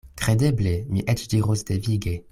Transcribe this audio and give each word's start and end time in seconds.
Kredeble; 0.21 0.71
mi 0.95 1.05
eĉ 1.15 1.27
diros 1.35 1.65
devige. 1.71 2.21